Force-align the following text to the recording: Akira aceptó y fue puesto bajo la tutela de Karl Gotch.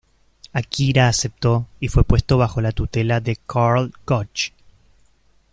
Akira 0.55 1.07
aceptó 1.09 1.67
y 1.79 1.87
fue 1.89 2.03
puesto 2.03 2.39
bajo 2.39 2.59
la 2.59 2.71
tutela 2.71 3.19
de 3.19 3.35
Karl 3.45 3.91
Gotch. 4.07 4.49